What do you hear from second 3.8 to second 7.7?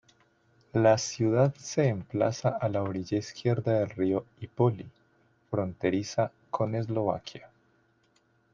del río Ipoly, fronteriza con Eslovaquia.